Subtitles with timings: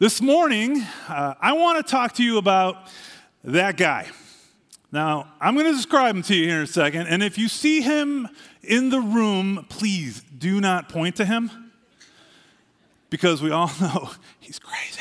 [0.00, 2.86] This morning, uh, I want to talk to you about
[3.42, 4.06] that guy.
[4.92, 7.48] Now, I'm going to describe him to you here in a second, and if you
[7.48, 8.28] see him
[8.62, 11.72] in the room, please do not point to him
[13.10, 15.00] because we all know he's crazy.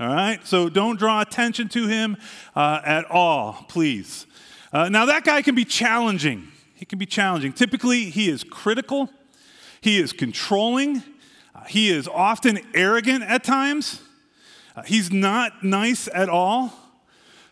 [0.00, 0.46] All right?
[0.46, 2.16] So don't draw attention to him
[2.56, 4.24] uh, at all, please.
[4.72, 6.48] Uh, now, that guy can be challenging.
[6.74, 7.52] He can be challenging.
[7.52, 9.10] Typically, he is critical,
[9.82, 11.02] he is controlling,
[11.68, 14.02] he is often arrogant at times.
[14.74, 16.72] Uh, he's not nice at all.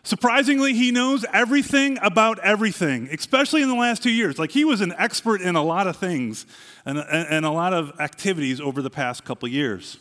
[0.03, 4.39] Surprisingly, he knows everything about everything, especially in the last two years.
[4.39, 6.45] Like he was an expert in a lot of things
[6.85, 9.97] and, and, and a lot of activities over the past couple years.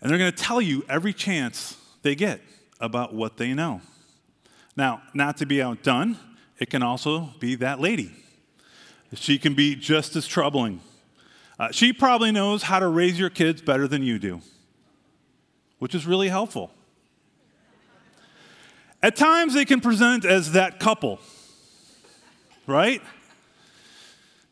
[0.00, 2.40] And they're going to tell you every chance they get
[2.80, 3.80] about what they know.
[4.76, 6.18] Now, not to be outdone,
[6.58, 8.10] it can also be that lady.
[9.14, 10.80] She can be just as troubling.
[11.58, 14.40] Uh, she probably knows how to raise your kids better than you do,
[15.78, 16.72] which is really helpful.
[19.02, 21.20] At times, they can present as that couple,
[22.66, 23.02] right?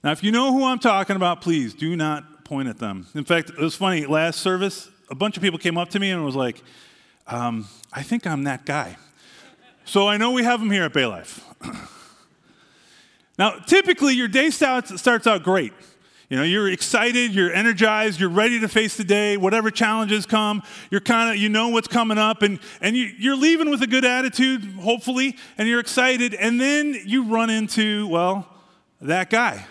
[0.05, 3.07] Now, if you know who I'm talking about, please do not point at them.
[3.15, 4.05] In fact, it was funny.
[4.05, 6.63] Last service, a bunch of people came up to me and was like,
[7.27, 8.97] um, I think I'm that guy.
[9.85, 11.45] So I know we have them here at Bay Life.
[13.39, 15.73] now, typically, your day starts out great.
[16.33, 20.63] You know, you're excited, you're energized, you're ready to face the day, whatever challenges come,
[20.91, 23.87] you're kind of, you know what's coming up, and, and you, you're leaving with a
[23.87, 28.49] good attitude, hopefully, and you're excited, and then you run into, well,
[29.03, 29.67] that guy.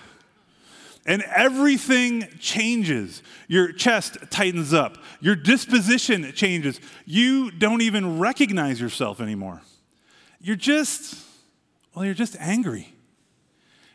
[1.08, 3.24] And everything changes.
[3.48, 6.80] Your chest tightens up, your disposition changes.
[7.08, 9.64] You don't even recognize yourself anymore.
[10.40, 11.18] You're just,
[11.96, 12.94] well, you're just angry.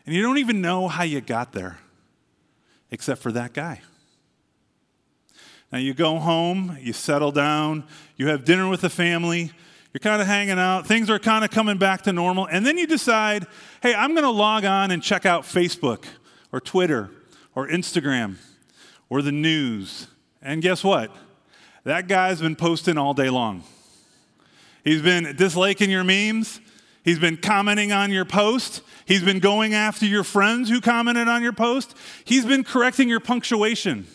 [0.05, 1.79] And you don't even know how you got there
[2.91, 3.81] except for that guy.
[5.73, 7.85] Now you go home, you settle down,
[8.17, 9.51] you have dinner with the family,
[9.93, 12.79] you're kind of hanging out, things are kind of coming back to normal, and then
[12.79, 13.47] you decide,
[13.83, 16.05] hey, I'm going to log on and check out Facebook
[16.53, 17.11] or Twitter
[17.55, 18.37] or Instagram
[19.09, 20.07] or the news.
[20.41, 21.11] And guess what?
[21.85, 23.65] That guy's been posting all day long.
[24.85, 26.61] He's been disliking your memes.
[27.07, 28.83] He's been commenting on your post.
[29.05, 31.97] He's been going after your friends who commented on your post.
[32.25, 34.09] He's been correcting your punctuation,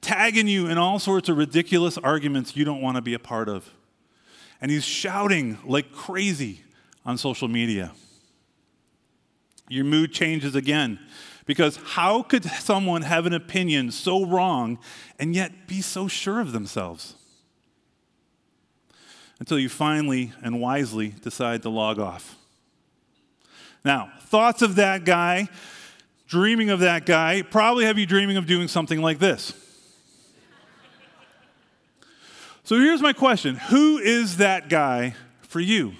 [0.00, 3.48] tagging you in all sorts of ridiculous arguments you don't want to be a part
[3.48, 3.70] of.
[4.60, 6.62] And he's shouting like crazy
[7.06, 7.92] on social media.
[9.68, 10.98] Your mood changes again.
[11.46, 14.80] Because how could someone have an opinion so wrong
[15.20, 17.14] and yet be so sure of themselves?
[19.40, 22.36] Until you finally and wisely decide to log off.
[23.84, 25.48] Now, thoughts of that guy,
[26.26, 29.52] dreaming of that guy, probably have you dreaming of doing something like this.
[32.64, 35.94] so here's my question Who is that guy for you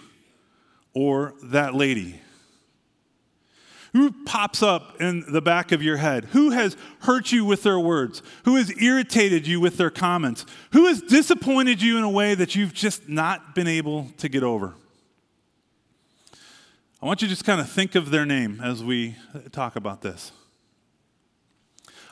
[0.93, 2.21] or that lady?
[3.93, 6.27] Who pops up in the back of your head?
[6.27, 8.23] Who has hurt you with their words?
[8.45, 10.45] Who has irritated you with their comments?
[10.73, 14.43] Who has disappointed you in a way that you've just not been able to get
[14.43, 14.75] over?
[17.01, 19.17] I want you to just kind of think of their name as we
[19.53, 20.33] talk about this.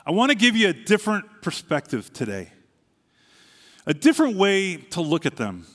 [0.07, 2.53] I want to give you a different perspective today,
[3.85, 5.67] a different way to look at them.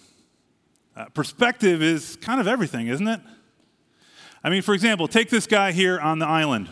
[0.95, 3.19] Uh, perspective is kind of everything, isn't it?
[4.43, 6.69] I mean, for example, take this guy here on the island.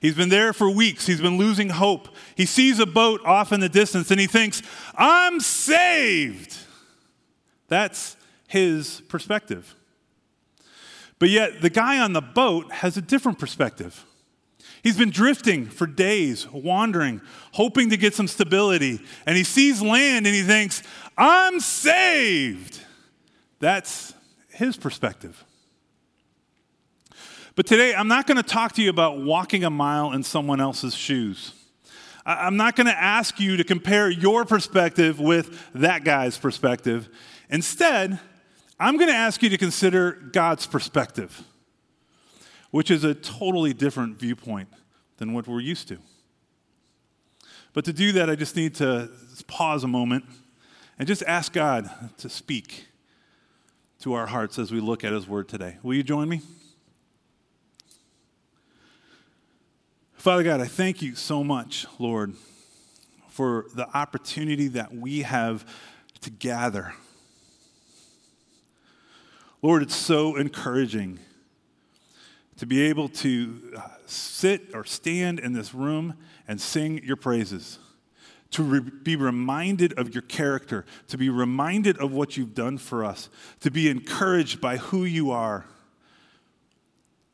[0.00, 1.06] He's been there for weeks.
[1.06, 2.08] He's been losing hope.
[2.36, 4.62] He sees a boat off in the distance and he thinks,
[4.94, 6.56] I'm saved.
[7.68, 8.16] That's
[8.46, 9.74] his perspective.
[11.18, 14.04] But yet, the guy on the boat has a different perspective.
[14.82, 17.22] He's been drifting for days, wandering,
[17.52, 19.00] hoping to get some stability.
[19.24, 20.82] And he sees land and he thinks,
[21.16, 22.78] I'm saved.
[23.58, 24.12] That's
[24.50, 25.42] his perspective.
[27.56, 30.60] But today, I'm not going to talk to you about walking a mile in someone
[30.60, 31.52] else's shoes.
[32.26, 37.08] I'm not going to ask you to compare your perspective with that guy's perspective.
[37.48, 38.18] Instead,
[38.80, 41.44] I'm going to ask you to consider God's perspective,
[42.72, 44.68] which is a totally different viewpoint
[45.18, 45.98] than what we're used to.
[47.72, 49.10] But to do that, I just need to
[49.46, 50.24] pause a moment
[50.98, 52.88] and just ask God to speak
[54.00, 55.76] to our hearts as we look at His Word today.
[55.84, 56.40] Will you join me?
[60.24, 62.32] Father God, I thank you so much, Lord,
[63.28, 65.66] for the opportunity that we have
[66.22, 66.94] to gather.
[69.60, 71.18] Lord, it's so encouraging
[72.56, 76.14] to be able to uh, sit or stand in this room
[76.48, 77.78] and sing your praises,
[78.52, 83.04] to re- be reminded of your character, to be reminded of what you've done for
[83.04, 83.28] us,
[83.60, 85.66] to be encouraged by who you are,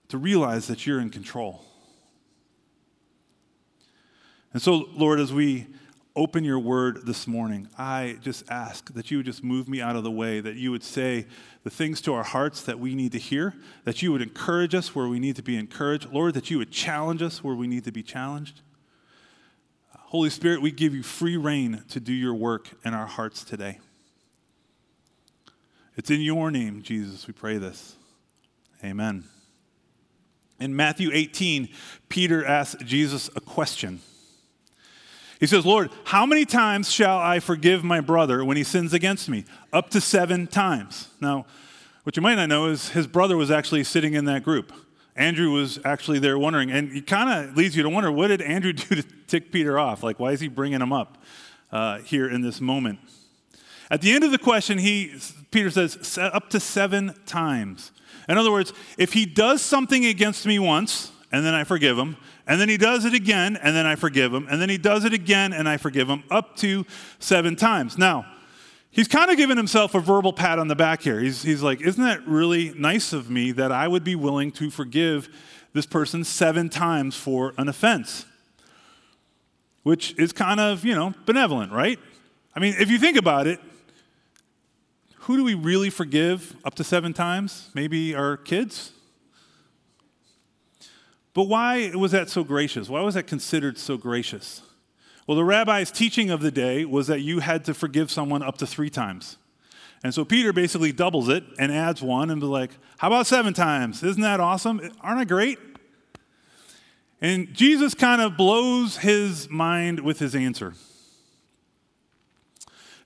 [0.09, 1.65] to realize that you're in control.
[4.53, 5.67] And so, Lord, as we
[6.17, 9.95] open your word this morning, I just ask that you would just move me out
[9.95, 11.27] of the way, that you would say
[11.63, 13.55] the things to our hearts that we need to hear,
[13.85, 16.13] that you would encourage us where we need to be encouraged.
[16.13, 18.61] Lord, that you would challenge us where we need to be challenged.
[19.93, 23.79] Holy Spirit, we give you free rein to do your work in our hearts today.
[25.97, 27.95] It's in your name, Jesus, we pray this.
[28.83, 29.25] Amen.
[30.59, 31.69] In Matthew 18,
[32.09, 34.01] Peter asks Jesus a question.
[35.41, 39.27] He says, Lord, how many times shall I forgive my brother when he sins against
[39.29, 39.47] me?
[39.73, 41.09] Up to seven times.
[41.19, 41.47] Now,
[42.03, 44.71] what you might not know is his brother was actually sitting in that group.
[45.17, 48.43] Andrew was actually there wondering, and it kind of leads you to wonder what did
[48.43, 50.03] Andrew do to tick Peter off?
[50.03, 51.17] Like, why is he bringing him up
[51.73, 52.99] uh, here in this moment?
[53.91, 55.15] At the end of the question, he,
[55.51, 57.93] Peter says, up to seven times.
[58.29, 62.17] In other words, if he does something against me once, and then I forgive him,
[62.47, 64.47] and then he does it again, and then I forgive him.
[64.51, 66.87] And then he does it again, and I forgive him, up to
[67.19, 67.99] seven times.
[67.99, 68.27] Now,
[68.91, 71.21] he's kind of giving himself a verbal pat on the back here.
[71.21, 74.71] He's, he's like, Isn't that really nice of me that I would be willing to
[74.71, 75.29] forgive
[75.73, 78.27] this person seven times for an offense?
[79.83, 81.99] Which is kind of, you know, benevolent, right?
[82.55, 83.61] I mean, if you think about it,
[85.21, 87.71] who do we really forgive up to seven times?
[87.75, 88.93] Maybe our kids?
[91.33, 92.89] But why was that so gracious?
[92.89, 94.63] Why was that considered so gracious?
[95.27, 98.59] Well, the rabbi's teaching of the day was that you had to forgive someone up
[98.59, 99.37] to three times.
[100.03, 103.53] And so Peter basically doubles it and adds one and be like, how about seven
[103.53, 104.03] times?
[104.03, 104.81] Isn't that awesome?
[105.03, 105.59] Aren't I great?
[107.21, 110.75] And Jesus kind of blows his mind with his answer.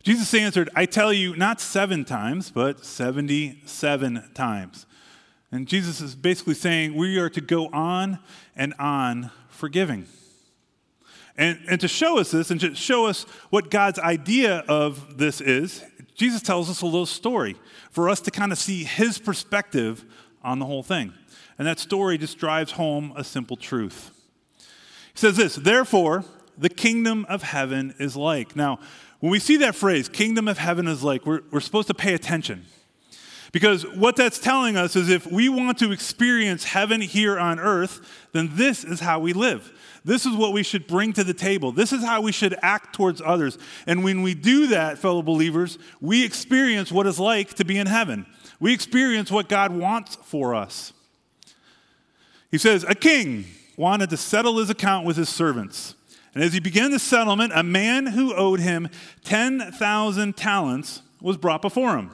[0.05, 4.87] Jesus answered, I tell you, not seven times, but 77 times.
[5.55, 8.19] And Jesus is basically saying we are to go on
[8.57, 10.07] and on forgiving.
[11.37, 15.41] And, and to show us this and to show us what God's idea of this
[15.41, 15.85] is,
[16.17, 17.55] Jesus tells us a little story
[17.93, 20.05] for us to kind of see his perspective
[20.43, 21.13] on the whole thing.
[21.57, 24.11] And that story just drives home a simple truth.
[24.59, 26.25] He says this Therefore,
[26.59, 28.57] the kingdom of heaven is like.
[28.57, 28.81] Now,
[29.21, 32.15] when we see that phrase, kingdom of heaven is like, we're, we're supposed to pay
[32.15, 32.67] attention.
[33.55, 38.27] Because what that's telling us is if we want to experience heaven here on earth,
[38.33, 39.73] then this is how we live.
[40.05, 41.71] This is what we should bring to the table.
[41.71, 43.57] This is how we should act towards others.
[43.87, 47.87] And when we do that, fellow believers, we experience what it's like to be in
[47.87, 48.27] heaven.
[48.59, 50.93] We experience what God wants for us.
[52.51, 53.45] He says, A king
[53.77, 55.95] wanted to settle his account with his servants.
[56.35, 58.89] And as he began the settlement, a man who owed him
[59.23, 62.11] 10,000 talents was brought before him.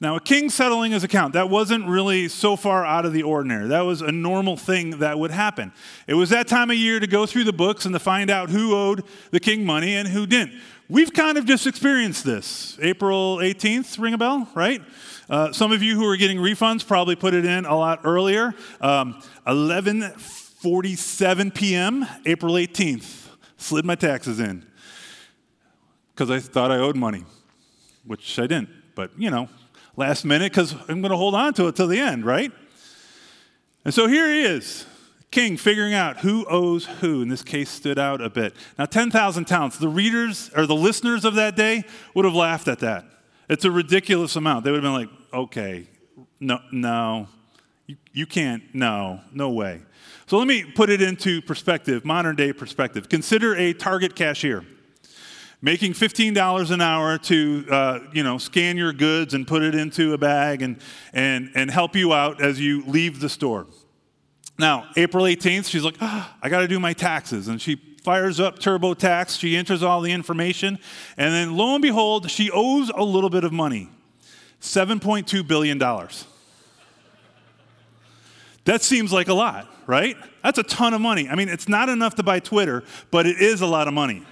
[0.00, 3.68] Now, a king settling his account, that wasn't really so far out of the ordinary.
[3.68, 5.72] That was a normal thing that would happen.
[6.06, 8.50] It was that time of year to go through the books and to find out
[8.50, 10.60] who owed the king money and who didn't.
[10.88, 12.76] We've kind of just experienced this.
[12.82, 14.82] April 18th, ring a bell, right?
[15.30, 18.54] Uh, some of you who are getting refunds probably put it in a lot earlier.
[18.80, 24.66] Um, 11:47 p.m., April 18th, slid my taxes in
[26.14, 27.24] because I thought I owed money,
[28.04, 28.68] which I didn't.
[28.94, 29.48] But you know,
[29.96, 32.52] last minute because I'm going to hold on to it till the end, right?
[33.84, 34.86] And so here he is,
[35.30, 37.22] king, figuring out who owes who.
[37.22, 38.54] In this case, stood out a bit.
[38.78, 39.78] Now, 10,000 talents.
[39.78, 41.84] The readers or the listeners of that day
[42.14, 43.04] would have laughed at that.
[43.48, 44.64] It's a ridiculous amount.
[44.64, 45.86] They would have been like, okay,
[46.40, 47.28] no, no,
[47.86, 49.82] you, you can't, no, no way.
[50.26, 53.10] So let me put it into perspective, modern day perspective.
[53.10, 54.64] Consider a Target cashier
[55.64, 60.12] making $15 an hour to uh, you know scan your goods and put it into
[60.12, 60.76] a bag and,
[61.14, 63.66] and, and help you out as you leave the store.
[64.58, 67.48] Now april 18th she's like oh, i got to do my taxes.
[67.48, 69.38] And she fires up turbotax.
[69.38, 70.78] She enters all the information.
[71.16, 73.88] And then lo and behold she owes a little bit of money.
[74.60, 76.26] 7.2 billion dollars.
[78.66, 80.16] That seems like a lot right?
[80.42, 81.26] That's a ton of money.
[81.26, 84.24] I mean it's not enough to buy twitter but it is a lot of money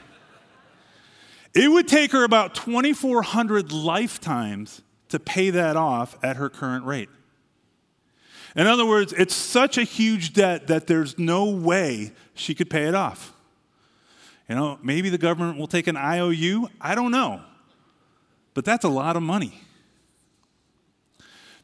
[1.54, 7.10] it would take her about 2,400 lifetimes to pay that off at her current rate.
[8.54, 12.84] In other words, it's such a huge debt that there's no way she could pay
[12.84, 13.32] it off.
[14.48, 16.68] You know, maybe the government will take an IOU.
[16.80, 17.40] I don't know.
[18.54, 19.62] But that's a lot of money.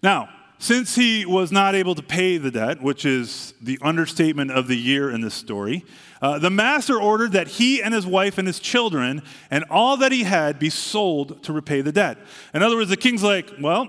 [0.02, 4.66] Now, since he was not able to pay the debt, which is the understatement of
[4.66, 5.84] the year in this story,
[6.20, 10.10] uh, the master ordered that he and his wife and his children and all that
[10.10, 12.18] he had be sold to repay the debt.
[12.52, 13.88] In other words, the king's like, well,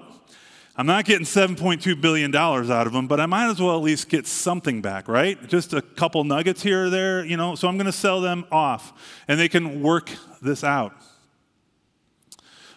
[0.76, 4.08] I'm not getting $7.2 billion out of him, but I might as well at least
[4.08, 5.46] get something back, right?
[5.48, 8.46] Just a couple nuggets here or there, you know, so I'm going to sell them
[8.52, 10.12] off and they can work
[10.42, 10.94] this out.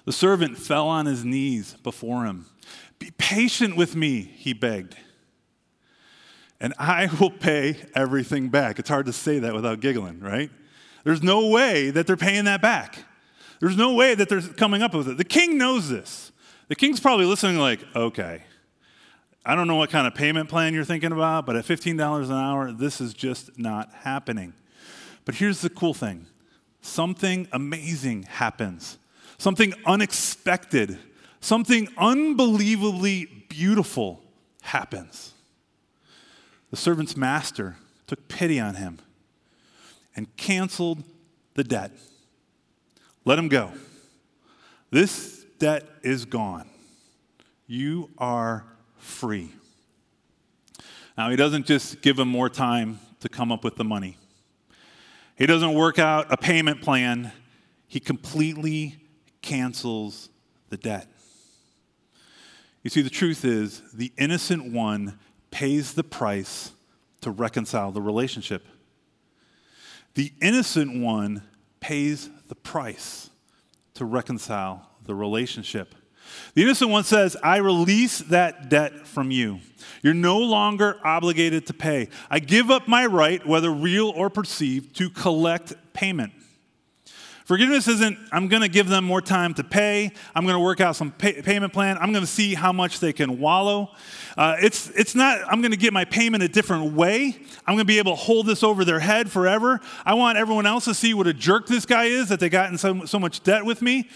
[0.04, 2.46] The servant fell on his knees before him.
[3.02, 4.94] Be patient with me, he begged,
[6.60, 8.78] and I will pay everything back.
[8.78, 10.50] It's hard to say that without giggling, right?
[11.02, 13.04] There's no way that they're paying that back.
[13.58, 15.16] There's no way that they're coming up with it.
[15.16, 16.30] The king knows this.
[16.68, 18.44] The king's probably listening, like, okay,
[19.44, 22.32] I don't know what kind of payment plan you're thinking about, but at $15 an
[22.32, 24.52] hour, this is just not happening.
[25.24, 26.26] But here's the cool thing
[26.82, 28.96] something amazing happens
[29.42, 31.00] Something unexpected,
[31.42, 34.22] something unbelievably beautiful
[34.62, 35.34] happens.
[36.70, 38.98] The servant's master took pity on him
[40.16, 41.02] and canceled
[41.54, 41.90] the debt.
[43.26, 43.72] Let him go.
[44.90, 46.68] This debt is gone.
[47.66, 48.64] You are
[48.96, 49.50] free.
[51.18, 54.16] Now, he doesn't just give him more time to come up with the money.
[55.36, 57.32] He doesn't work out a payment plan.
[57.86, 58.96] He completely
[59.42, 60.30] cancels
[60.68, 61.06] the debt.
[62.82, 65.18] You see, the truth is, the innocent one
[65.50, 66.72] pays the price
[67.20, 68.66] to reconcile the relationship.
[70.14, 71.42] The innocent one
[71.80, 73.30] pays the price
[73.94, 75.94] to reconcile the relationship.
[76.54, 79.60] The innocent one says, I release that debt from you.
[80.02, 82.08] You're no longer obligated to pay.
[82.30, 86.32] I give up my right, whether real or perceived, to collect payment.
[87.44, 90.12] Forgiveness isn't, I'm going to give them more time to pay.
[90.34, 91.98] I'm going to work out some pay, payment plan.
[91.98, 93.90] I'm going to see how much they can wallow.
[94.36, 97.36] Uh, it's, it's not, I'm going to get my payment a different way.
[97.66, 99.80] I'm going to be able to hold this over their head forever.
[100.04, 102.70] I want everyone else to see what a jerk this guy is that they got
[102.70, 104.08] in so, so much debt with me.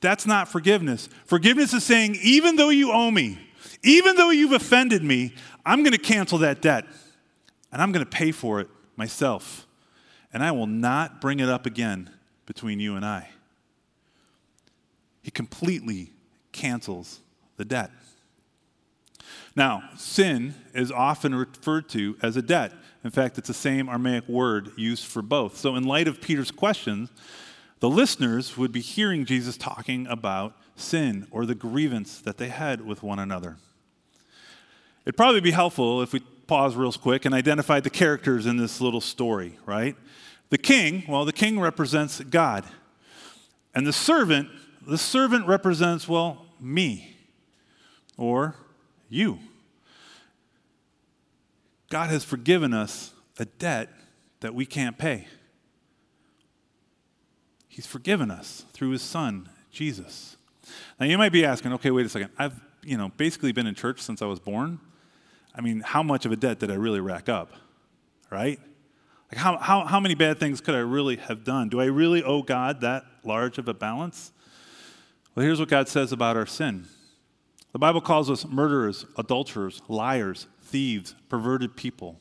[0.00, 1.10] That's not forgiveness.
[1.26, 3.38] Forgiveness is saying, even though you owe me,
[3.82, 5.34] even though you've offended me,
[5.66, 6.86] I'm going to cancel that debt
[7.70, 9.66] and I'm going to pay for it myself.
[10.32, 12.10] And I will not bring it up again
[12.50, 13.28] between you and I.
[15.22, 16.10] He completely
[16.50, 17.20] cancels
[17.56, 17.92] the debt.
[19.54, 22.72] Now, sin is often referred to as a debt.
[23.04, 25.58] In fact, it's the same Aramaic word used for both.
[25.58, 27.10] So, in light of Peter's questions,
[27.78, 32.84] the listeners would be hearing Jesus talking about sin or the grievance that they had
[32.84, 33.58] with one another.
[35.04, 38.80] It'd probably be helpful if we pause real quick and identify the characters in this
[38.80, 39.94] little story, right?
[40.50, 42.64] The king, well, the king represents God.
[43.74, 44.48] And the servant,
[44.86, 47.16] the servant represents, well, me
[48.16, 48.56] or
[49.08, 49.38] you.
[51.88, 53.88] God has forgiven us a debt
[54.40, 55.26] that we can't pay.
[57.68, 60.36] He's forgiven us through his son, Jesus.
[60.98, 62.30] Now you might be asking, okay, wait a second.
[62.38, 64.80] I've, you know, basically been in church since I was born.
[65.54, 67.52] I mean, how much of a debt did I really rack up?
[68.30, 68.60] Right?
[69.30, 71.68] Like, how, how, how many bad things could I really have done?
[71.68, 74.32] Do I really owe God that large of a balance?
[75.34, 76.86] Well, here's what God says about our sin
[77.72, 82.20] the Bible calls us murderers, adulterers, liars, thieves, perverted people.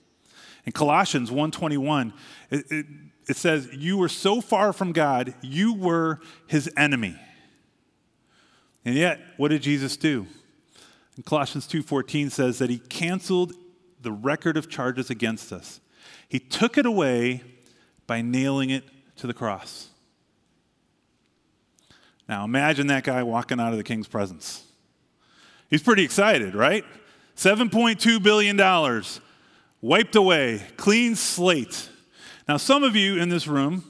[0.66, 2.14] In Colossians 1:21,
[2.52, 2.86] it, it,
[3.28, 7.16] it says, "You were so far from God, you were His enemy."
[8.86, 10.28] And yet, what did Jesus do?
[11.18, 13.54] In Colossians 2:14 says that He canceled
[14.00, 15.82] the record of charges against us.
[16.30, 17.44] He took it away
[18.08, 18.84] by nailing it
[19.18, 19.90] to the cross.
[22.30, 24.64] Now imagine that guy walking out of the king's presence.
[25.70, 26.86] He's pretty excited, right?
[27.36, 29.04] $7.2 billion
[29.82, 31.90] wiped away, clean slate.
[32.48, 33.84] Now, some of you in this room,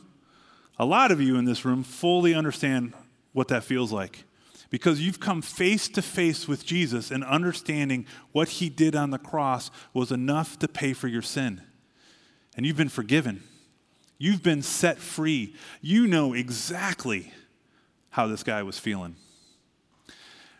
[0.77, 2.93] a lot of you in this room, fully understand
[3.33, 4.25] what that feels like
[4.69, 9.17] because you've come face to face with Jesus and understanding what he did on the
[9.17, 11.61] cross was enough to pay for your sin
[12.59, 13.41] and you've been forgiven.
[14.17, 15.55] You've been set free.
[15.79, 17.31] You know exactly
[18.09, 19.15] how this guy was feeling.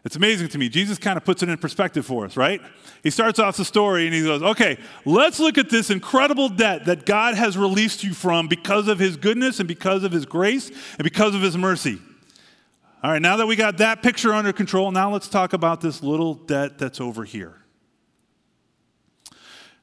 [0.06, 0.70] It's amazing to me.
[0.70, 2.62] Jesus kind of puts it in perspective for us, right?
[3.04, 6.86] He starts off the story and he goes, okay, let's look at this incredible debt
[6.86, 10.70] that God has released you from because of his goodness and because of his grace
[10.70, 12.00] and because of his mercy.
[13.04, 16.02] All right, now that we got that picture under control, now let's talk about this
[16.02, 17.58] little debt that's over here.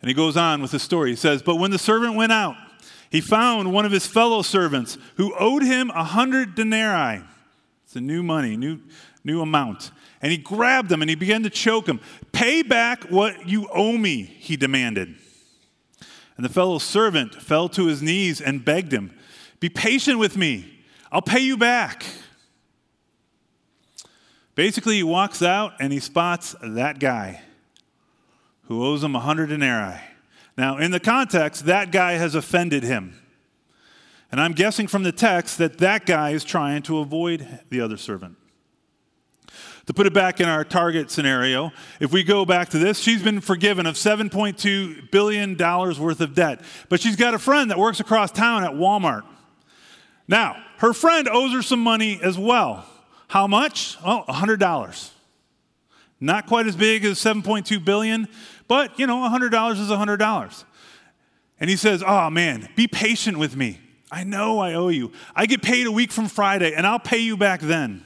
[0.00, 1.10] And he goes on with the story.
[1.10, 2.56] He says, But when the servant went out,
[3.10, 7.22] he found one of his fellow servants who owed him a hundred denarii.
[7.84, 8.80] It's a new money, new,
[9.24, 9.90] new amount.
[10.20, 12.00] And he grabbed him and he began to choke him.
[12.32, 15.14] Pay back what you owe me, he demanded.
[16.36, 19.16] And the fellow servant fell to his knees and begged him,
[19.60, 22.04] Be patient with me, I'll pay you back.
[24.54, 27.42] Basically, he walks out and he spots that guy
[28.66, 30.00] who owes him a hundred denarii.
[30.56, 33.20] Now, in the context, that guy has offended him.
[34.32, 37.96] And I'm guessing from the text that that guy is trying to avoid the other
[37.96, 38.37] servant.
[39.87, 41.70] To put it back in our target scenario,
[42.00, 46.61] if we go back to this, she's been forgiven of $7.2 billion worth of debt.
[46.88, 49.23] But she's got a friend that works across town at Walmart.
[50.26, 52.85] Now, her friend owes her some money as well.
[53.28, 53.96] How much?
[54.04, 55.11] Oh, $100.
[56.18, 58.26] Not quite as big as 7.2 billion,
[58.68, 60.64] but you know, $100 is $100.
[61.58, 63.80] And he says, "Oh man, be patient with me.
[64.11, 65.12] I know I owe you.
[65.35, 68.04] I get paid a week from Friday and I'll pay you back then."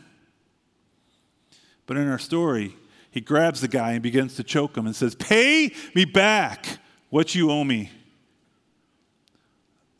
[1.86, 2.76] But in our story,
[3.10, 7.34] he grabs the guy and begins to choke him and says, "Pay me back what
[7.34, 7.90] you owe me."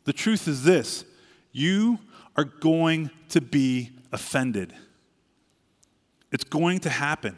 [0.05, 1.05] The truth is this,
[1.51, 1.99] you
[2.35, 4.73] are going to be offended.
[6.31, 7.37] It's going to happen.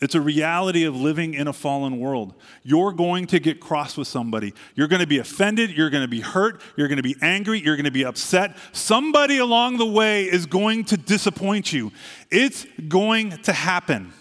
[0.00, 2.34] It's a reality of living in a fallen world.
[2.62, 4.52] You're going to get cross with somebody.
[4.74, 5.70] You're going to be offended.
[5.70, 6.60] You're going to be hurt.
[6.76, 7.60] You're going to be angry.
[7.60, 8.56] You're going to be upset.
[8.72, 11.92] Somebody along the way is going to disappoint you.
[12.30, 14.12] It's going to happen.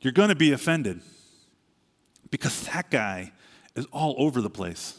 [0.00, 1.00] You're going to be offended
[2.30, 3.32] because that guy
[3.74, 4.98] is all over the place.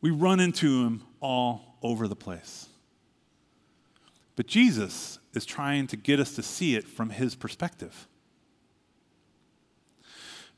[0.00, 2.68] We run into him all over the place.
[4.36, 8.08] But Jesus is trying to get us to see it from his perspective.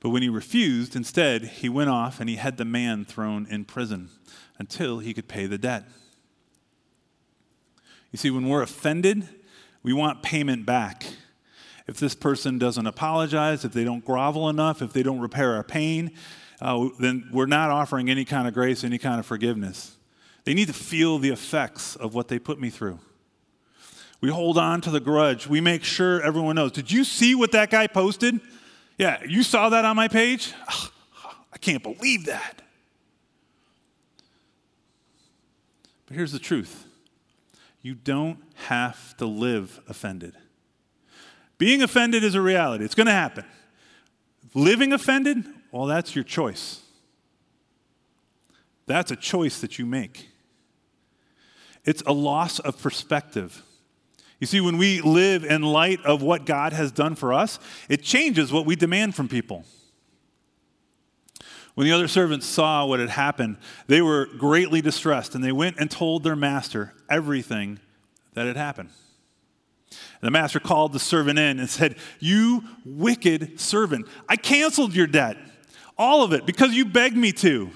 [0.01, 3.65] But when he refused, instead, he went off and he had the man thrown in
[3.65, 4.11] prison
[4.59, 5.85] until he could pay the debt.
[8.13, 9.27] You see, when we're offended,
[9.83, 11.07] we want payment back.
[11.87, 15.65] If this person doesn't apologize, if they don't grovel enough, if they don't repair our
[15.65, 16.13] pain,
[16.61, 19.97] uh, then we're not offering any kind of grace, any kind of forgiveness.
[20.45, 23.01] They need to feel the effects of what they put me through.
[24.25, 25.47] We hold on to the grudge.
[25.47, 26.73] We make sure everyone knows.
[26.73, 28.41] Did you see what that guy posted?
[28.97, 30.55] Yeah, you saw that on my page?
[31.53, 32.63] I can't believe that.
[36.07, 36.87] But here's the truth
[37.83, 40.33] you don't have to live offended.
[41.59, 43.45] Being offended is a reality, it's going to happen.
[44.55, 46.81] Living offended, well, that's your choice.
[48.87, 50.31] That's a choice that you make.
[51.85, 53.63] It's a loss of perspective.
[54.41, 58.03] You see, when we live in light of what God has done for us, it
[58.03, 59.65] changes what we demand from people.
[61.75, 65.77] When the other servants saw what had happened, they were greatly distressed, and they went
[65.79, 67.81] and told their master everything
[68.35, 68.91] that had happened.
[69.91, 75.07] And the master called the servant in and said, You wicked servant, I canceled your
[75.09, 75.37] debt,
[75.99, 77.71] all of it, because you begged me to.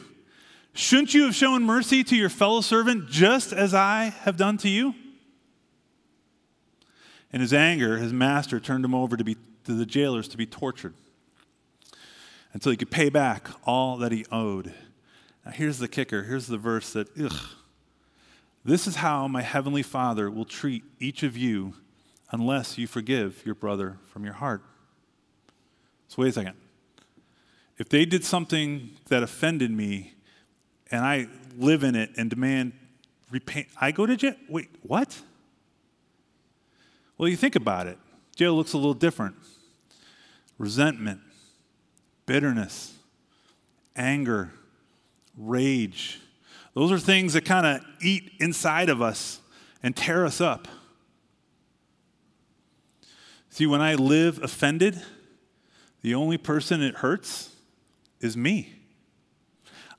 [0.75, 4.68] Shouldn't you have shown mercy to your fellow servant just as I have done to
[4.68, 4.94] you?
[7.33, 10.47] In his anger, his master turned him over to, be, to the jailers to be
[10.47, 10.95] tortured
[12.53, 14.73] until he could pay back all that he owed.
[15.45, 16.23] Now, here's the kicker.
[16.25, 17.41] Here's the verse that, ugh.
[18.64, 21.75] This is how my heavenly Father will treat each of you
[22.31, 24.62] unless you forgive your brother from your heart.
[26.09, 26.55] So, wait a second.
[27.79, 30.14] If they did something that offended me
[30.91, 32.73] and I live in it and demand
[33.31, 34.35] repay, I go to jail?
[34.49, 35.19] Wait, what?
[37.18, 37.98] Well, you think about it.
[38.37, 39.35] Jail looks a little different
[40.57, 41.20] resentment,
[42.26, 42.94] bitterness,
[43.96, 44.52] anger,
[45.37, 46.20] rage.
[46.74, 49.40] Those are things that kind of eat inside of us
[49.83, 50.68] and tear us up.
[53.50, 55.02] See, when I live offended,
[56.02, 57.54] the only person it hurts
[58.20, 58.74] is me.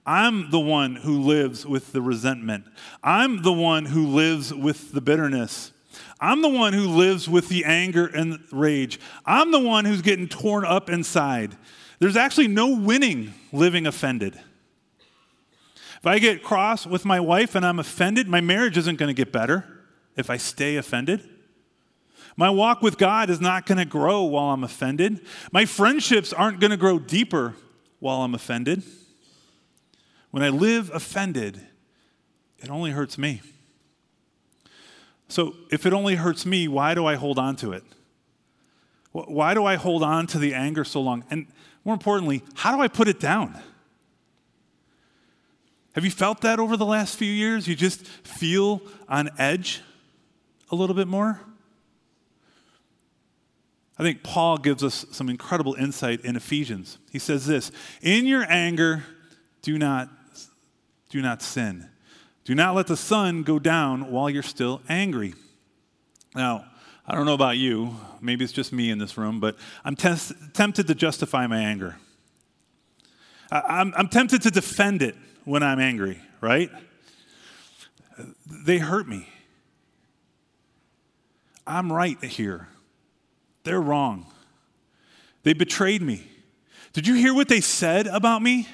[0.05, 2.65] I'm the one who lives with the resentment.
[3.03, 5.71] I'm the one who lives with the bitterness.
[6.19, 8.99] I'm the one who lives with the anger and rage.
[9.25, 11.55] I'm the one who's getting torn up inside.
[11.99, 14.39] There's actually no winning living offended.
[15.97, 19.13] If I get cross with my wife and I'm offended, my marriage isn't going to
[19.13, 19.65] get better
[20.15, 21.27] if I stay offended.
[22.37, 25.25] My walk with God is not going to grow while I'm offended.
[25.51, 27.55] My friendships aren't going to grow deeper
[27.99, 28.83] while I'm offended.
[30.31, 31.67] When I live offended,
[32.59, 33.41] it only hurts me.
[35.29, 37.83] So if it only hurts me, why do I hold on to it?
[39.11, 41.23] Why do I hold on to the anger so long?
[41.29, 41.47] And
[41.85, 43.59] more importantly, how do I put it down?
[45.93, 47.67] Have you felt that over the last few years?
[47.67, 49.81] You just feel on edge
[50.71, 51.39] a little bit more?
[53.97, 56.99] I think Paul gives us some incredible insight in Ephesians.
[57.11, 59.03] He says this In your anger,
[59.61, 60.09] do not,
[61.09, 61.88] do not sin.
[62.49, 65.35] Do not let the sun go down while you're still angry.
[66.33, 66.65] Now,
[67.05, 70.87] I don't know about you, maybe it's just me in this room, but I'm tempted
[70.87, 71.97] to justify my anger.
[73.51, 76.71] I- I'm, I'm tempted to defend it when I'm angry, right?
[78.65, 79.29] They hurt me.
[81.67, 82.67] I'm right here.
[83.63, 84.25] They're wrong.
[85.43, 86.27] They betrayed me.
[86.93, 88.67] Did you hear what they said about me?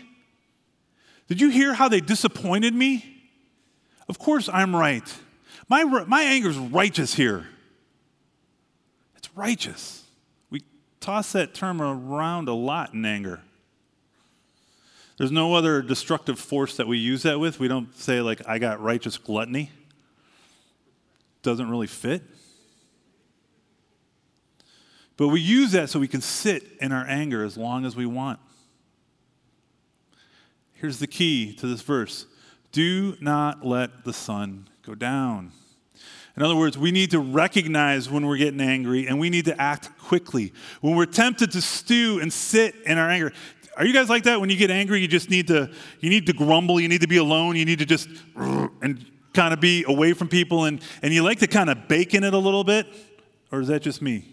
[1.27, 3.11] Did you hear how they disappointed me?
[4.07, 5.03] Of course, I'm right.
[5.67, 7.47] My, my anger is righteous here.
[9.17, 10.03] It's righteous.
[10.49, 10.61] We
[10.99, 13.41] toss that term around a lot in anger.
[15.17, 17.59] There's no other destructive force that we use that with.
[17.59, 19.71] We don't say, like, I got righteous gluttony.
[21.41, 22.21] Doesn't really fit.
[25.17, 28.05] But we use that so we can sit in our anger as long as we
[28.05, 28.39] want.
[30.73, 32.25] Here's the key to this verse
[32.75, 35.53] do not let the sun go down.
[36.35, 39.59] In other words, we need to recognize when we're getting angry and we need to
[39.59, 40.51] act quickly.
[40.81, 43.31] When we're tempted to stew and sit in our anger,
[43.77, 44.41] are you guys like that?
[44.41, 47.07] When you get angry, you just need to you need to grumble, you need to
[47.07, 51.13] be alone, you need to just and kind of be away from people and, and
[51.13, 52.87] you like to kind of bake in it a little bit?
[53.53, 54.25] Or is that just me?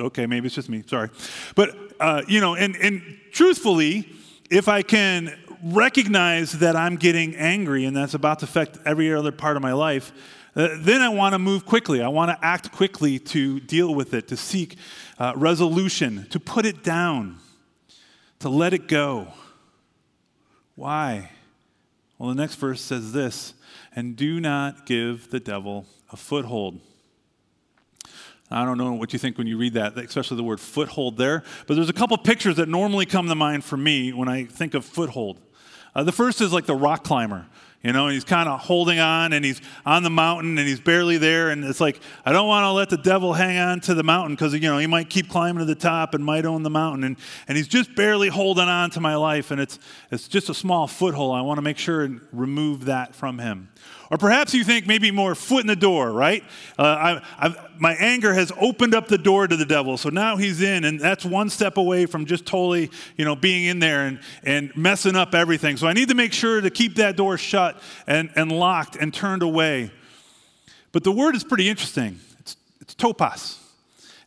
[0.00, 0.82] Okay, maybe it's just me.
[0.84, 1.10] Sorry.
[1.54, 4.12] But, uh, you know, and, and truthfully,
[4.50, 9.32] if I can recognize that I'm getting angry and that's about to affect every other
[9.32, 10.12] part of my life,
[10.54, 12.02] uh, then I want to move quickly.
[12.02, 14.76] I want to act quickly to deal with it, to seek
[15.18, 17.38] uh, resolution, to put it down,
[18.40, 19.28] to let it go.
[20.76, 21.30] Why?
[22.18, 23.54] Well, the next verse says this
[23.96, 26.80] and do not give the devil a foothold.
[28.50, 31.42] I don't know what you think when you read that, especially the word foothold there,
[31.66, 34.74] but there's a couple pictures that normally come to mind for me when I think
[34.74, 35.40] of foothold.
[35.94, 37.46] Uh, the first is like the rock climber.
[37.84, 40.80] You know, and he's kind of holding on and he's on the mountain and he's
[40.80, 41.50] barely there.
[41.50, 44.34] And it's like, I don't want to let the devil hang on to the mountain
[44.34, 47.04] because, you know, he might keep climbing to the top and might own the mountain.
[47.04, 49.50] And, and he's just barely holding on to my life.
[49.50, 49.78] And it's,
[50.10, 51.36] it's just a small foothold.
[51.36, 53.68] I want to make sure and remove that from him.
[54.10, 56.44] Or perhaps you think maybe more foot in the door, right?
[56.78, 56.82] Uh,
[57.38, 60.60] I, I, my anger has opened up the door to the devil, so now he's
[60.60, 64.20] in, and that's one step away from just totally, you know, being in there and,
[64.42, 65.76] and messing up everything.
[65.76, 69.12] So I need to make sure to keep that door shut and, and locked and
[69.12, 69.90] turned away.
[70.92, 72.20] But the word is pretty interesting.
[72.40, 73.58] It's, it's topos,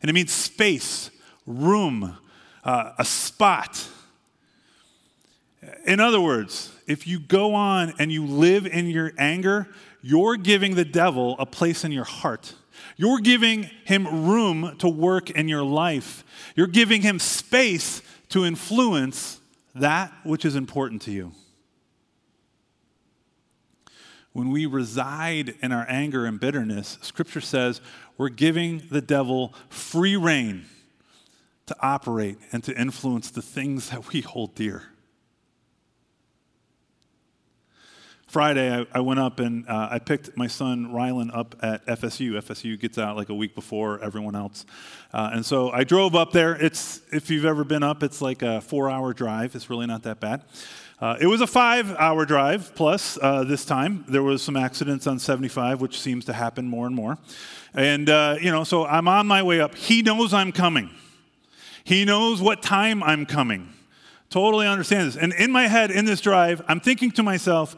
[0.02, 1.10] and it means space,
[1.46, 2.18] room,
[2.64, 3.88] uh, a spot.
[5.86, 9.68] In other words, if you go on and you live in your anger,
[10.02, 12.54] you're giving the devil a place in your heart.
[12.96, 16.24] You're giving him room to work in your life.
[16.56, 19.40] You're giving him space to influence
[19.74, 21.32] that which is important to you.
[24.32, 27.80] When we reside in our anger and bitterness, Scripture says
[28.16, 30.66] we're giving the devil free rein
[31.66, 34.84] to operate and to influence the things that we hold dear.
[38.28, 42.32] Friday, I, I, went up and uh, I picked my son Rylan up at FSU.
[42.32, 44.66] FSU gets out like a week before everyone else.
[45.14, 46.54] Uh, and so I drove up there.
[46.54, 49.56] It's, if you've ever been up, it's like a four hour drive.
[49.56, 50.42] It's really not that bad.
[51.00, 54.04] Uh, it was a five hour drive plus uh, this time.
[54.06, 57.16] There was some accidents on 75, which seems to happen more and more.
[57.72, 59.74] And, uh, you know, so I'm on my way up.
[59.74, 60.90] He knows I'm coming,
[61.82, 63.72] he knows what time I'm coming.
[64.28, 65.16] Totally understand this.
[65.16, 67.74] And in my head, in this drive, I'm thinking to myself,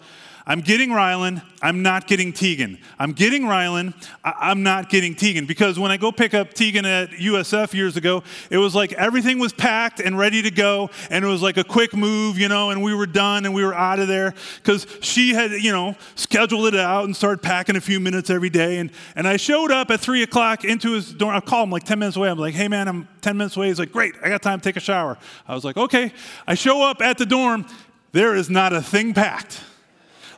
[0.47, 2.79] I'm getting Rylan, I'm not getting Tegan.
[2.99, 5.47] I'm getting Rylan, I- am not getting Tegan.
[5.47, 9.39] Because when I go pick up Tegan at USF years ago, it was like everything
[9.39, 12.71] was packed and ready to go, and it was like a quick move, you know,
[12.71, 14.35] and we were done and we were out of there.
[14.57, 18.51] Because she had, you know, scheduled it out and started packing a few minutes every
[18.51, 18.79] day.
[18.79, 21.35] And, and I showed up at 3 o'clock into his dorm.
[21.35, 22.31] I call him like 10 minutes away.
[22.31, 23.69] I'm like, hey man, I'm 10 minutes away.
[23.69, 25.19] He's like, great, I got time to take a shower.
[25.47, 26.13] I was like, okay.
[26.47, 27.67] I show up at the dorm,
[28.13, 29.63] there is not a thing packed.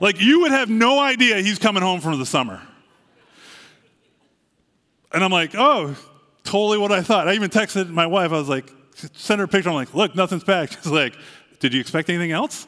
[0.03, 2.61] Like you would have no idea he's coming home from the summer.
[5.12, 5.95] And I'm like, oh,
[6.43, 7.29] totally what I thought.
[7.29, 8.33] I even texted my wife.
[8.33, 8.73] I was like,
[9.15, 9.69] send her a picture.
[9.69, 10.79] I'm like, look, nothing's packed.
[10.83, 11.15] She's like,
[11.61, 12.67] did you expect anything else?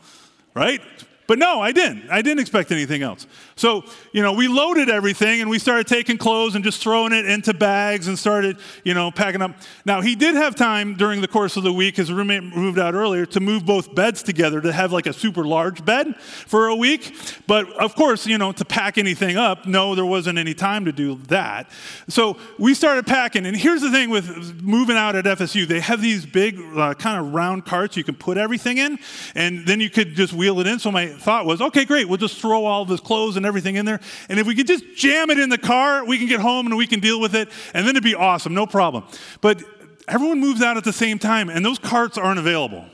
[0.54, 0.80] Right?
[1.26, 2.08] But no, I didn't.
[2.08, 3.26] I didn't expect anything else.
[3.56, 7.26] So, you know, we loaded everything and we started taking clothes and just throwing it
[7.26, 9.56] into bags and started, you know, packing up.
[9.84, 12.94] Now, he did have time during the course of the week, his roommate moved out
[12.94, 16.74] earlier, to move both beds together to have like a super large bed for a
[16.74, 17.14] week.
[17.46, 20.92] But of course, you know, to pack anything up, no, there wasn't any time to
[20.92, 21.70] do that.
[22.08, 23.46] So we started packing.
[23.46, 27.24] And here's the thing with moving out at FSU they have these big, uh, kind
[27.24, 28.98] of round carts you can put everything in,
[29.34, 30.78] and then you could just wheel it in.
[30.78, 33.76] So my thought was, okay, great, we'll just throw all of this clothes and everything
[33.76, 34.00] in there.
[34.28, 36.76] And if we could just jam it in the car, we can get home and
[36.76, 37.48] we can deal with it.
[37.72, 39.04] And then it'd be awesome, no problem.
[39.40, 39.62] But
[40.08, 42.84] everyone moves out at the same time, and those carts aren't available.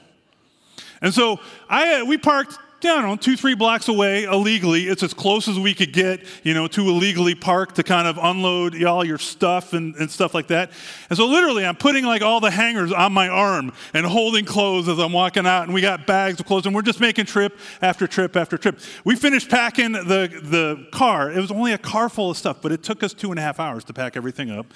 [1.02, 4.88] And so I, uh, we parked Don't know, two, three blocks away illegally.
[4.88, 8.18] It's as close as we could get, you know, to illegally park to kind of
[8.20, 10.70] unload all your stuff and, and stuff like that.
[11.10, 14.88] And so literally I'm putting like all the hangers on my arm and holding clothes
[14.88, 15.64] as I'm walking out.
[15.64, 18.80] And we got bags of clothes and we're just making trip after trip after trip.
[19.04, 21.30] We finished packing the, the car.
[21.30, 23.42] It was only a car full of stuff, but it took us two and a
[23.42, 24.72] half hours to pack everything up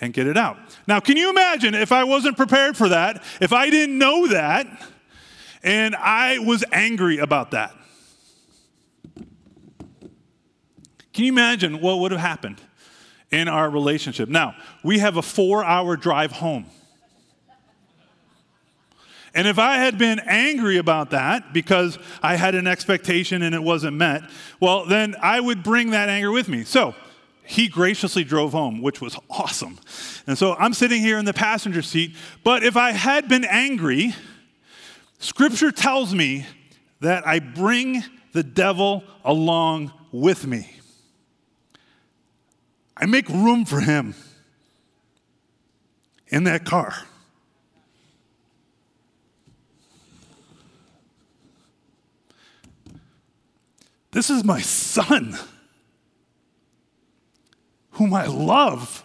[0.00, 0.58] and get it out.
[0.86, 4.66] Now, can you imagine if I wasn't prepared for that, if I didn't know that,
[5.62, 7.74] and I was angry about that.
[11.12, 12.60] Can you imagine what would have happened
[13.30, 14.28] in our relationship?
[14.28, 16.66] Now, we have a four hour drive home.
[19.34, 23.62] And if I had been angry about that because I had an expectation and it
[23.62, 24.22] wasn't met,
[24.58, 26.64] well, then I would bring that anger with me.
[26.64, 26.94] So
[27.44, 29.78] he graciously drove home, which was awesome.
[30.26, 32.14] And so I'm sitting here in the passenger seat.
[32.44, 34.14] But if I had been angry,
[35.18, 36.46] Scripture tells me
[37.00, 40.70] that I bring the devil along with me.
[42.96, 44.14] I make room for him
[46.28, 46.94] in that car.
[54.10, 55.38] This is my son,
[57.92, 59.04] whom I love.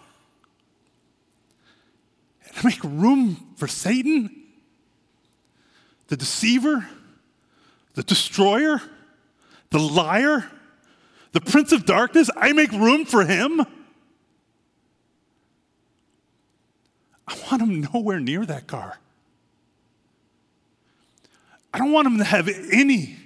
[2.47, 4.42] And I make room for Satan
[6.13, 6.88] the deceiver,
[7.95, 8.80] the destroyer,
[9.71, 10.47] the liar,
[11.32, 13.62] the prince of darkness, I make room for him.
[17.28, 18.99] I want him nowhere near that car.
[21.73, 23.17] I don't want him to have any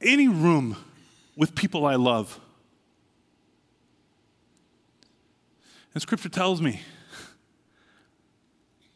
[0.00, 0.74] any room
[1.36, 2.40] with people I love.
[5.92, 6.80] And scripture tells me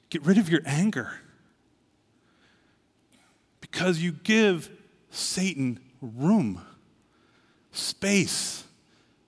[0.09, 1.13] get rid of your anger
[3.73, 4.71] because you give
[5.11, 6.61] Satan room,
[7.73, 8.65] space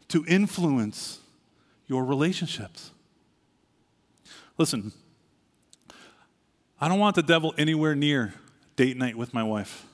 [0.09, 1.19] to influence
[1.87, 2.91] your relationships.
[4.59, 4.93] Listen,
[6.81, 8.35] I don't want the devil anywhere near
[8.77, 9.87] date night with my wife.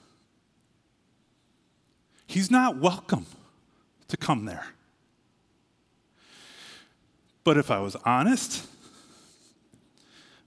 [2.27, 3.27] He's not welcome
[4.09, 4.67] to come there.
[7.45, 8.67] But if I was honest,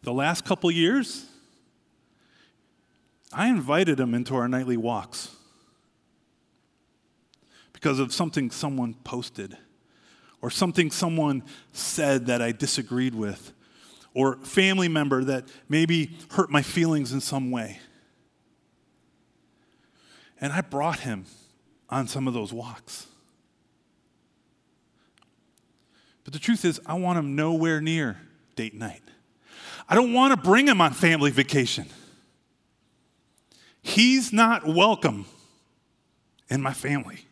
[0.01, 1.25] the last couple years,
[3.33, 5.35] I invited him into our nightly walks
[7.73, 9.57] because of something someone posted
[10.41, 13.53] or something someone said that I disagreed with
[14.13, 17.79] or family member that maybe hurt my feelings in some way.
[20.39, 21.25] And I brought him
[21.89, 23.07] on some of those walks.
[26.23, 28.19] But the truth is, I want him nowhere near
[28.55, 29.01] date night.
[29.89, 31.85] I don't want to bring him on family vacation.
[33.83, 35.25] He's not welcome
[36.49, 37.27] in my family.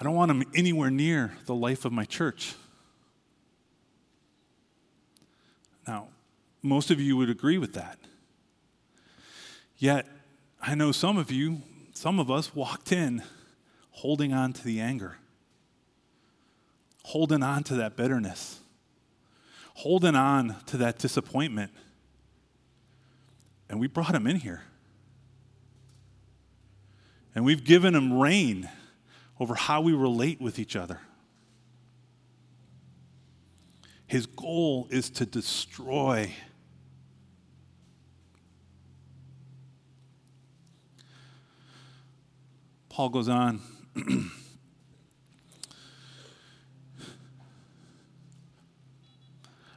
[0.00, 2.54] I don't want him anywhere near the life of my church.
[5.86, 6.06] Now,
[6.62, 7.98] most of you would agree with that.
[9.76, 10.06] Yet,
[10.62, 11.62] I know some of you,
[11.94, 13.22] some of us walked in
[13.90, 15.16] holding on to the anger,
[17.04, 18.60] holding on to that bitterness,
[19.74, 21.72] holding on to that disappointment.
[23.68, 24.62] And we brought him in here.
[27.34, 28.68] And we've given him reign
[29.38, 31.00] over how we relate with each other.
[34.06, 36.32] His goal is to destroy.
[42.88, 43.60] Paul goes on.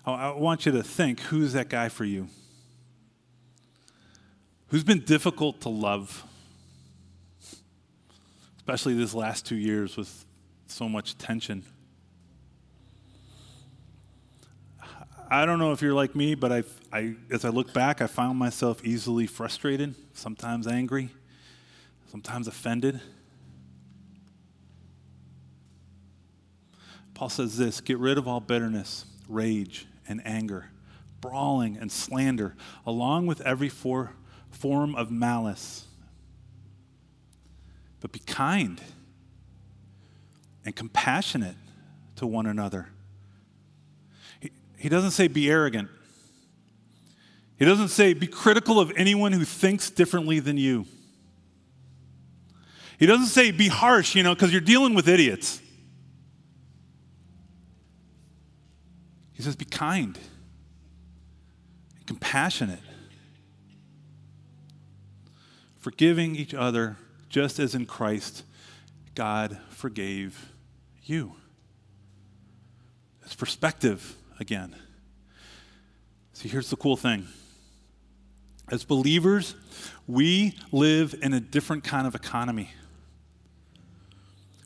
[0.06, 2.28] I want you to think who's that guy for you?
[4.72, 6.24] Who's been difficult to love?
[8.56, 10.26] Especially this last two years with
[10.68, 11.66] so much tension.
[15.30, 18.08] I don't know if you're like me, but I, I, as I look back, I
[18.08, 21.10] found myself easily frustrated, sometimes angry,
[22.10, 23.02] sometimes offended.
[27.14, 30.70] Paul says this get rid of all bitterness, rage, and anger,
[31.20, 32.56] brawling and slander,
[32.86, 34.14] along with every for,
[34.52, 35.86] form of malice.
[38.00, 38.82] But be kind
[40.66, 41.56] and compassionate
[42.18, 42.90] to one another
[44.82, 45.90] he doesn't say be arrogant.
[47.56, 50.88] He doesn't say be critical of anyone who thinks differently than you.
[52.98, 55.62] He doesn't say be harsh, you know, because you're dealing with idiots.
[59.34, 60.18] He says be kind,
[61.98, 62.80] and compassionate,
[65.82, 66.96] forgiving each other
[67.28, 68.44] just as in Christ
[69.16, 70.52] God forgave
[71.04, 71.34] you.
[73.24, 74.76] It's perspective again.
[76.34, 77.28] See, here's the cool thing.
[78.70, 79.56] As believers,
[80.08, 82.70] we live in a different kind of economy.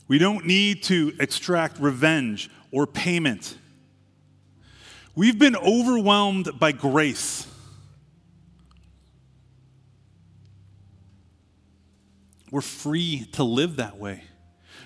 [0.06, 3.58] We don't need to extract revenge or payment.
[5.16, 7.46] We've been overwhelmed by grace.
[12.50, 14.22] We're free to live that way.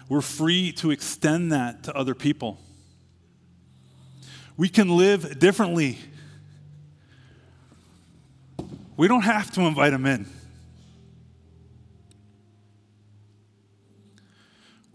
[0.08, 2.58] We're free to extend that to other people.
[4.56, 5.98] We can live differently.
[8.96, 10.26] We don't have to invite them in.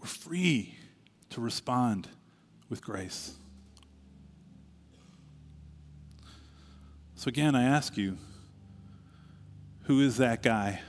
[0.00, 0.76] We're free
[1.30, 2.08] to respond
[2.68, 3.34] with grace.
[7.14, 8.18] So, again, I ask you
[9.84, 10.80] who is that guy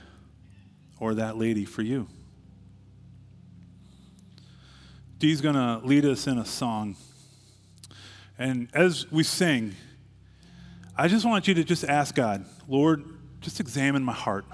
[1.00, 2.08] or that lady for you?
[5.18, 6.96] Dee's going to lead us in a song.
[8.38, 9.74] And as we sing,
[10.96, 13.04] I just want you to just ask God, Lord,
[13.40, 14.44] just examine my heart.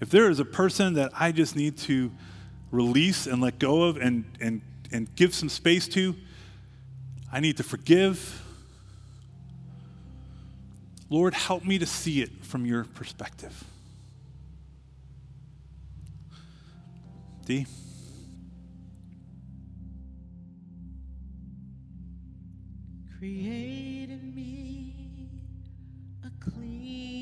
[0.00, 2.10] If there is a person that I just need to
[2.70, 6.14] release and let go of and, and, and give some space to,
[7.30, 8.42] I need to forgive.
[11.10, 13.64] Lord, help me to see it from your perspective.
[17.44, 17.66] D.
[23.18, 25.30] Create in me
[26.24, 27.19] a clean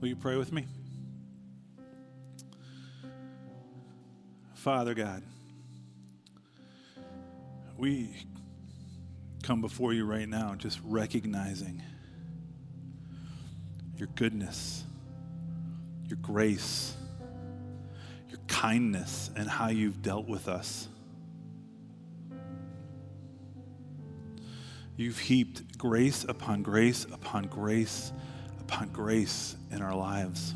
[0.00, 0.66] Will you pray with me?
[4.54, 5.22] Father God,
[7.76, 8.08] we
[9.42, 11.82] come before you right now just recognizing
[13.98, 14.84] your goodness,
[16.08, 16.96] your grace,
[18.30, 20.88] your kindness, and how you've dealt with us.
[24.96, 28.12] You've heaped grace upon grace upon grace
[28.70, 30.54] upon grace in our lives.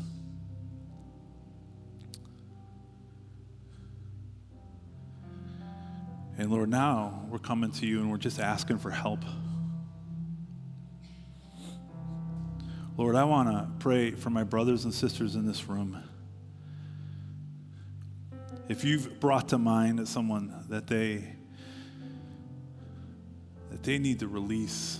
[6.37, 9.19] And Lord, now we're coming to you and we're just asking for help.
[12.97, 16.01] Lord, I want to pray for my brothers and sisters in this room
[18.69, 21.35] If you've brought to mind someone that they
[23.71, 24.99] that they need to release,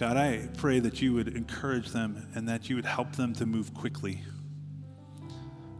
[0.00, 3.44] God, I pray that you would encourage them and that you would help them to
[3.44, 4.22] move quickly,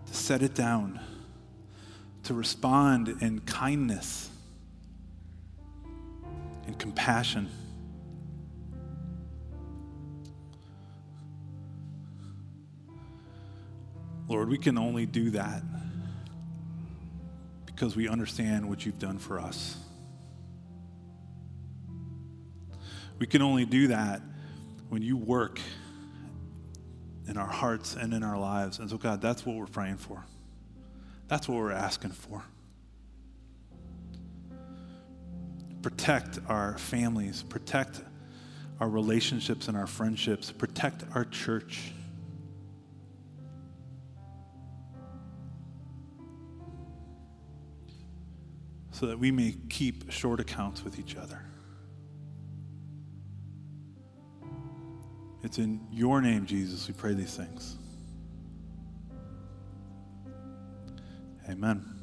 [0.05, 1.01] to set it down,
[2.25, 4.29] to respond in kindness
[6.67, 7.49] and compassion.
[14.29, 15.63] Lord, we can only do that
[17.65, 19.79] because we understand what you've done for us.
[23.21, 24.23] We can only do that
[24.89, 25.61] when you work
[27.29, 28.79] in our hearts and in our lives.
[28.79, 30.25] And so, God, that's what we're praying for.
[31.29, 32.43] That's what we're asking for.
[35.83, 38.01] Protect our families, protect
[38.81, 41.93] our relationships and our friendships, protect our church.
[48.93, 51.43] So that we may keep short accounts with each other.
[55.43, 57.77] It's in your name, Jesus, we pray these things.
[61.49, 62.00] Amen.